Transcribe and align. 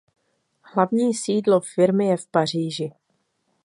Hlavní 0.61 1.13
sídlo 1.13 1.61
firmy 1.75 2.05
je 2.05 2.17
v 2.17 2.27
Paříži. 2.27 2.91